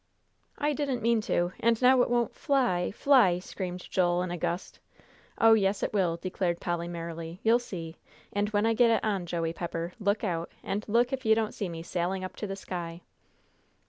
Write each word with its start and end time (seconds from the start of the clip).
"I 0.57 0.73
didn't 0.73 1.03
mean 1.03 1.21
to. 1.29 1.53
And 1.59 1.79
now 1.79 2.01
it 2.01 2.09
won't 2.09 2.33
fly 2.33 2.89
fly," 2.89 3.37
screamed 3.37 3.87
Joel, 3.91 4.23
in 4.23 4.31
a 4.31 4.35
gust. 4.39 4.79
"Oh, 5.37 5.53
yes, 5.53 5.83
it 5.83 5.93
will," 5.93 6.17
declared 6.17 6.59
Polly, 6.59 6.87
merrily; 6.87 7.39
"you'll 7.43 7.59
see. 7.59 7.97
And 8.33 8.49
when 8.49 8.65
I 8.65 8.73
get 8.73 8.89
it 8.89 9.03
on, 9.05 9.27
Joey 9.27 9.53
Pepper, 9.53 9.93
look 9.99 10.23
out 10.23 10.51
and 10.63 10.83
look 10.87 11.13
if 11.13 11.23
you 11.23 11.35
don't 11.35 11.53
see 11.53 11.69
me 11.69 11.83
sailing 11.83 12.23
up 12.23 12.35
to 12.37 12.47
the 12.47 12.55
sky." 12.55 13.01